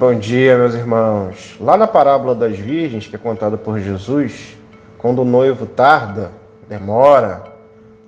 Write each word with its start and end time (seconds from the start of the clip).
Bom 0.00 0.14
dia, 0.14 0.56
meus 0.56 0.72
irmãos. 0.72 1.58
Lá 1.60 1.76
na 1.76 1.86
parábola 1.86 2.34
das 2.34 2.58
virgens, 2.58 3.06
que 3.06 3.16
é 3.16 3.18
contada 3.18 3.58
por 3.58 3.78
Jesus, 3.78 4.56
quando 4.96 5.20
o 5.20 5.26
noivo 5.26 5.66
tarda, 5.66 6.32
demora, 6.66 7.44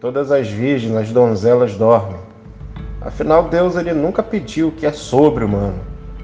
todas 0.00 0.32
as 0.32 0.48
virgens, 0.48 0.96
as 0.96 1.12
donzelas 1.12 1.76
dormem. 1.76 2.18
Afinal, 2.98 3.46
Deus 3.46 3.76
ele 3.76 3.92
nunca 3.92 4.22
pediu 4.22 4.68
o 4.68 4.72
que 4.72 4.86
é 4.86 4.90
sobre-humano, 4.90 5.80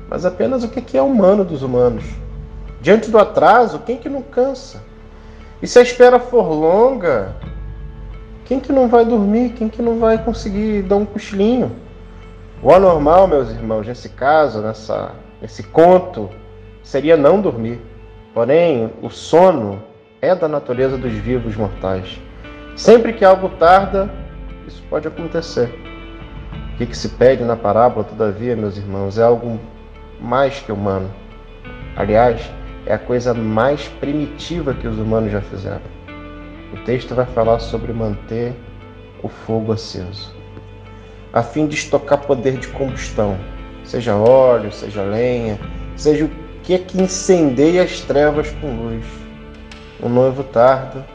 mas 0.08 0.24
apenas 0.24 0.64
o 0.64 0.68
que 0.68 0.96
é 0.96 1.02
humano 1.02 1.44
dos 1.44 1.62
humanos. 1.62 2.04
Diante 2.80 3.10
do 3.10 3.18
atraso, 3.18 3.80
quem 3.80 3.98
que 3.98 4.08
não 4.08 4.22
cansa? 4.22 4.82
E 5.60 5.66
se 5.66 5.78
a 5.78 5.82
espera 5.82 6.18
for 6.18 6.50
longa, 6.50 7.36
quem 8.46 8.58
que 8.58 8.72
não 8.72 8.88
vai 8.88 9.04
dormir? 9.04 9.50
Quem 9.50 9.68
que 9.68 9.82
não 9.82 9.98
vai 9.98 10.16
conseguir 10.16 10.80
dar 10.84 10.96
um 10.96 11.04
cochilinho? 11.04 11.70
O 12.62 12.72
anormal, 12.72 13.28
meus 13.28 13.50
irmãos, 13.50 13.86
nesse 13.86 14.08
caso, 14.08 14.62
nessa, 14.62 15.12
nesse 15.40 15.62
conto, 15.62 16.30
seria 16.82 17.16
não 17.16 17.40
dormir. 17.40 17.80
Porém, 18.34 18.92
o 19.02 19.10
sono 19.10 19.82
é 20.20 20.34
da 20.34 20.48
natureza 20.48 20.96
dos 20.96 21.12
vivos 21.12 21.56
mortais. 21.56 22.20
Sempre 22.76 23.12
que 23.12 23.24
algo 23.24 23.48
tarda, 23.50 24.10
isso 24.66 24.82
pode 24.88 25.08
acontecer. 25.08 25.68
O 26.74 26.78
que, 26.78 26.86
que 26.86 26.96
se 26.96 27.08
pede 27.10 27.42
na 27.44 27.56
parábola, 27.56 28.04
todavia, 28.04 28.54
meus 28.54 28.76
irmãos, 28.76 29.18
é 29.18 29.22
algo 29.22 29.58
mais 30.20 30.60
que 30.60 30.70
humano. 30.70 31.10
Aliás, 31.96 32.40
é 32.86 32.94
a 32.94 32.98
coisa 32.98 33.34
mais 33.34 33.88
primitiva 34.00 34.74
que 34.74 34.86
os 34.86 34.98
humanos 34.98 35.32
já 35.32 35.40
fizeram. 35.40 35.82
O 36.72 36.76
texto 36.84 37.14
vai 37.14 37.26
falar 37.26 37.58
sobre 37.58 37.92
manter 37.92 38.54
o 39.22 39.28
fogo 39.28 39.72
aceso 39.72 40.38
a 41.32 41.42
fim 41.42 41.66
de 41.66 41.74
estocar 41.74 42.18
poder 42.26 42.58
de 42.58 42.68
combustão, 42.68 43.38
seja 43.88 44.14
óleo, 44.14 44.70
seja 44.70 45.02
lenha, 45.02 45.58
seja 45.96 46.26
o 46.26 46.30
que 46.62 46.74
é 46.74 46.78
que 46.78 47.00
incendeia 47.00 47.82
as 47.82 48.00
trevas 48.00 48.50
com 48.60 48.70
luz. 48.70 49.04
O 50.00 50.08
noivo 50.08 50.44
tarda, 50.44 51.06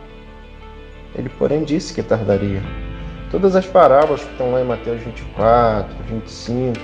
ele 1.16 1.30
porém 1.30 1.64
disse 1.64 1.94
que 1.94 2.02
tardaria. 2.02 2.62
Todas 3.30 3.56
as 3.56 3.66
parábolas 3.66 4.24
que 4.24 4.32
estão 4.32 4.52
lá 4.52 4.62
em 4.62 4.66
Mateus 4.66 5.02
24, 5.04 5.96
25, 6.10 6.80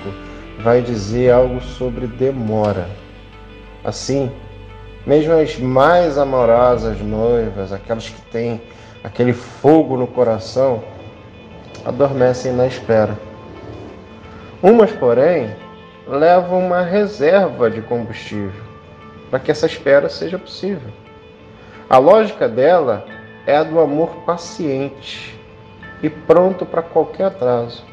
vai 0.60 0.80
dizer 0.80 1.32
algo 1.32 1.60
sobre 1.60 2.06
demora. 2.06 2.88
Assim, 3.84 4.30
mesmo 5.04 5.32
as 5.32 5.58
mais 5.58 6.16
amorosas 6.16 7.00
noivas, 7.00 7.72
aquelas 7.72 8.08
que 8.08 8.20
têm 8.30 8.60
aquele 9.02 9.32
fogo 9.32 9.96
no 9.96 10.06
coração, 10.06 10.84
adormecem 11.84 12.52
na 12.52 12.66
espera. 12.66 13.18
Umas, 14.62 14.92
porém, 14.92 15.50
levam 16.06 16.58
uma 16.58 16.82
reserva 16.82 17.70
de 17.70 17.80
combustível 17.82 18.62
para 19.30 19.38
que 19.38 19.50
essa 19.50 19.66
espera 19.66 20.08
seja 20.08 20.38
possível. 20.38 20.90
A 21.88 21.98
lógica 21.98 22.48
dela 22.48 23.04
é 23.46 23.56
a 23.56 23.62
do 23.62 23.78
amor 23.80 24.08
paciente 24.26 25.38
e 26.02 26.08
pronto 26.08 26.66
para 26.66 26.82
qualquer 26.82 27.26
atraso, 27.26 27.84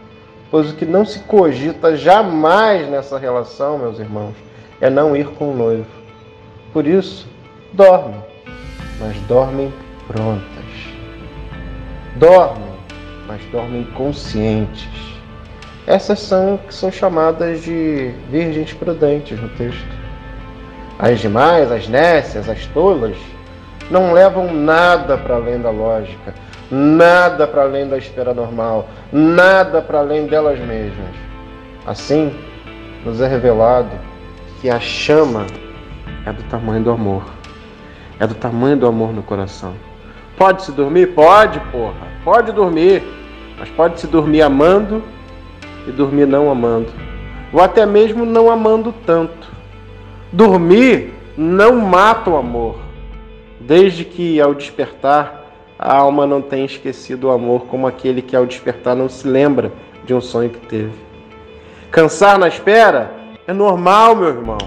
pois 0.49 0.72
o 0.72 0.75
que 0.75 0.86
não 0.86 1.05
se 1.05 1.19
cogita 1.19 1.95
jamais 1.95 2.89
nessa 2.89 3.17
relação, 3.17 3.77
meus 3.77 3.99
irmãos, 3.99 4.36
é 4.81 4.89
não 4.89 5.16
ir 5.16 5.27
com 5.31 5.52
o 5.52 5.55
noivo. 5.55 5.88
Por 6.73 6.88
isso, 6.88 7.27
dormem, 7.73 8.23
mas 8.99 9.16
dormem 9.21 9.73
prontas. 10.08 10.47
Dormem 12.16 12.77
mas 13.27 13.43
dormem 13.52 13.83
conscientes. 13.83 14.87
Essas 15.87 16.20
são 16.20 16.58
que 16.58 16.73
são 16.73 16.92
chamadas 16.92 17.64
de 17.64 18.11
virgens 18.30 18.73
prudentes 18.73 19.39
no 19.39 19.48
texto. 19.48 19.87
As 20.99 21.21
demais, 21.21 21.71
as 21.71 21.87
nécias, 21.87 22.49
as 22.49 22.65
tolas, 22.67 23.15
não 23.89 24.11
levam 24.11 24.53
nada 24.53 25.17
para 25.17 25.36
além 25.36 25.61
da 25.61 25.70
lógica, 25.70 26.33
nada 26.70 27.47
para 27.47 27.61
além 27.61 27.87
da 27.87 27.97
espera 27.97 28.33
normal, 28.33 28.89
nada 29.14 29.81
para 29.81 29.99
além 29.99 30.27
delas 30.27 30.59
mesmas. 30.59 31.15
Assim, 31.86 32.36
nos 33.05 33.21
é 33.21 33.27
revelado 33.27 33.92
que 34.59 34.70
a 34.70 34.81
chama 34.81 35.47
é 36.26 36.33
do 36.33 36.43
tamanho 36.43 36.83
do 36.83 36.92
amor, 36.92 37.23
é 38.20 38.27
do 38.27 38.36
tamanho 38.36 38.76
do 38.76 38.87
amor 38.87 39.14
no 39.14 39.23
coração. 39.23 39.73
Pode 40.37 40.64
se 40.64 40.71
dormir? 40.73 41.15
Pode, 41.15 41.61
porra. 41.71 42.08
Pode 42.26 42.52
dormir. 42.52 43.02
Mas 43.58 43.70
pode 43.70 43.99
se 43.99 44.05
dormir 44.05 44.42
amando 44.42 45.02
e 45.87 45.92
dormir 45.92 46.27
não 46.27 46.49
amando. 46.49 46.92
Ou 47.52 47.61
até 47.61 47.86
mesmo 47.86 48.25
não 48.25 48.52
amando 48.52 48.93
tanto. 49.05 49.48
Dormir 50.31 51.14
não 51.37 51.77
mata 51.77 52.30
o 52.30 52.36
amor, 52.36 52.77
desde 53.59 54.03
que 54.03 54.42
ao 54.42 54.53
despertar 54.53 55.45
a 55.80 55.95
alma 55.95 56.26
não 56.26 56.42
tenha 56.42 56.65
esquecido 56.65 57.27
o 57.27 57.31
amor, 57.31 57.65
como 57.67 57.87
aquele 57.87 58.21
que 58.21 58.36
ao 58.36 58.45
despertar 58.45 58.95
não 58.95 59.08
se 59.08 59.27
lembra 59.27 59.71
de 60.03 60.14
um 60.14 60.20
sonho 60.20 60.49
que 60.49 60.59
teve. 60.67 60.93
Cansar 61.92 62.37
na 62.37 62.47
espera 62.47 63.11
é 63.47 63.53
normal, 63.53 64.15
meu 64.15 64.27
irmão. 64.27 64.58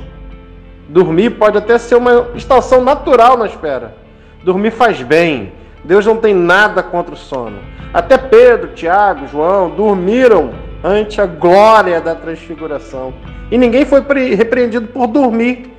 Dormir 0.88 1.30
pode 1.30 1.58
até 1.58 1.76
ser 1.78 1.96
uma 1.96 2.28
estação 2.34 2.82
natural 2.82 3.36
na 3.36 3.46
espera. 3.46 3.94
Dormir 4.42 4.70
faz 4.70 5.02
bem. 5.02 5.52
Deus 5.84 6.06
não 6.06 6.16
tem 6.16 6.34
nada 6.34 6.82
contra 6.82 7.14
o 7.14 7.16
sono. 7.16 7.58
Até 7.92 8.16
Pedro, 8.16 8.68
Tiago, 8.68 9.26
João 9.26 9.70
dormiram 9.70 10.52
ante 10.82 11.20
a 11.20 11.26
glória 11.26 12.00
da 12.00 12.14
transfiguração. 12.14 13.12
E 13.50 13.58
ninguém 13.58 13.84
foi 13.84 14.00
repreendido 14.34 14.88
por 14.88 15.06
dormir. 15.06 15.70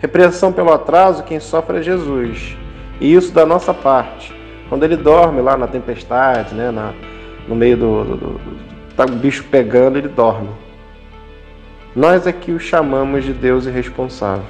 Repreensão 0.00 0.52
pelo 0.52 0.72
atraso, 0.72 1.22
quem 1.22 1.40
sofre 1.40 1.78
é 1.78 1.82
Jesus. 1.82 2.56
E 3.00 3.14
isso 3.14 3.32
da 3.32 3.46
nossa 3.46 3.72
parte. 3.72 4.34
Quando 4.68 4.84
ele 4.84 4.96
dorme 4.96 5.40
lá 5.40 5.56
na 5.56 5.66
tempestade, 5.66 6.54
né, 6.54 6.70
na, 6.70 6.92
no 7.46 7.54
meio 7.54 7.76
do, 7.76 8.04
do, 8.04 8.16
do, 8.16 8.40
Tá 8.96 9.04
o 9.04 9.10
bicho 9.10 9.44
pegando, 9.50 9.98
ele 9.98 10.08
dorme. 10.08 10.50
Nós 11.96 12.26
aqui 12.26 12.52
o 12.52 12.60
chamamos 12.60 13.24
de 13.24 13.32
Deus 13.32 13.66
irresponsável. 13.66 14.44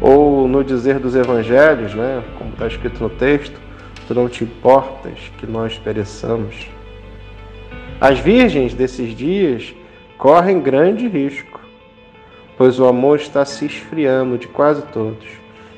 Ou 0.00 0.46
no 0.46 0.62
dizer 0.62 0.98
dos 0.98 1.14
evangelhos, 1.14 1.94
né, 1.94 2.22
como 2.36 2.50
está 2.50 2.66
escrito 2.66 3.02
no 3.02 3.08
texto, 3.08 3.58
tu 4.06 4.14
não 4.14 4.28
te 4.28 4.44
importas 4.44 5.14
que 5.38 5.46
nós 5.46 5.78
pereçamos. 5.78 6.68
As 8.02 8.18
virgens 8.18 8.74
desses 8.74 9.14
dias 9.14 9.72
correm 10.18 10.58
grande 10.60 11.06
risco, 11.06 11.60
pois 12.58 12.80
o 12.80 12.86
amor 12.88 13.20
está 13.20 13.44
se 13.44 13.64
esfriando 13.64 14.36
de 14.36 14.48
quase 14.48 14.82
todos, 14.88 15.24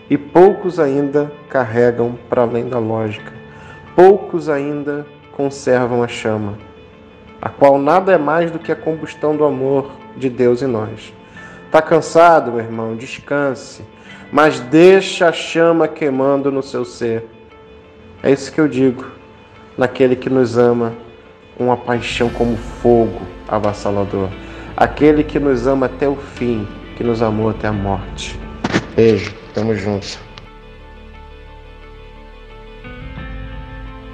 e 0.08 0.16
poucos 0.16 0.80
ainda 0.80 1.30
carregam 1.50 2.18
para 2.30 2.40
além 2.40 2.66
da 2.66 2.78
lógica, 2.78 3.30
poucos 3.94 4.48
ainda 4.48 5.06
conservam 5.32 6.02
a 6.02 6.08
chama, 6.08 6.56
a 7.42 7.50
qual 7.50 7.76
nada 7.76 8.12
é 8.12 8.16
mais 8.16 8.50
do 8.50 8.58
que 8.58 8.72
a 8.72 8.76
combustão 8.76 9.36
do 9.36 9.44
amor 9.44 9.92
de 10.16 10.30
Deus 10.30 10.62
em 10.62 10.66
nós. 10.66 11.12
Está 11.66 11.82
cansado, 11.82 12.52
meu 12.52 12.60
irmão? 12.60 12.96
Descanse, 12.96 13.84
mas 14.32 14.60
deixa 14.60 15.28
a 15.28 15.32
chama 15.32 15.86
queimando 15.86 16.50
no 16.50 16.62
seu 16.62 16.86
ser 16.86 17.34
é 18.22 18.32
isso 18.32 18.50
que 18.50 18.58
eu 18.58 18.66
digo 18.66 19.04
naquele 19.76 20.16
que 20.16 20.30
nos 20.30 20.56
ama, 20.56 20.94
uma 21.58 21.76
paixão 21.76 22.28
como 22.30 22.56
fogo 22.56 23.20
avassalador. 23.48 24.28
Aquele 24.76 25.22
que 25.22 25.38
nos 25.38 25.66
ama 25.66 25.86
até 25.86 26.08
o 26.08 26.16
fim, 26.16 26.66
que 26.96 27.04
nos 27.04 27.22
amou 27.22 27.50
até 27.50 27.68
a 27.68 27.72
morte. 27.72 28.38
Beijo, 28.96 29.34
tamo 29.52 29.74
junto. 29.74 30.23